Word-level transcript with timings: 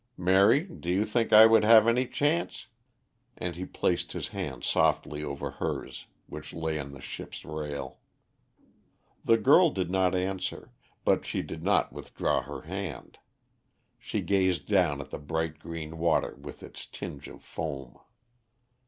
Mary, 0.17 0.61
do 0.61 0.89
you 0.89 1.05
think 1.05 1.31
I 1.31 1.45
would 1.45 1.63
have 1.63 1.87
any 1.87 2.07
chance?" 2.07 2.65
and 3.37 3.55
he 3.55 3.67
placed 3.67 4.13
his 4.13 4.29
hand 4.29 4.63
softly 4.63 5.23
over 5.23 5.51
hers, 5.51 6.07
which 6.25 6.55
lay 6.55 6.79
on 6.79 6.91
the 6.91 6.99
ship's 7.01 7.45
rail. 7.45 7.99
The 9.23 9.37
girl 9.37 9.69
did 9.69 9.91
not 9.91 10.15
answer, 10.15 10.71
but 11.05 11.23
she 11.23 11.43
did 11.43 11.61
not 11.61 11.93
withdraw 11.93 12.41
her 12.41 12.61
hand; 12.61 13.19
she 13.99 14.21
gazed 14.21 14.65
down 14.65 15.01
at 15.01 15.11
the 15.11 15.19
bright 15.19 15.59
green 15.59 15.99
water 15.99 16.33
with 16.35 16.63
its 16.63 16.87
tinge 16.87 17.27
of 17.27 17.43
foam. 17.43 17.99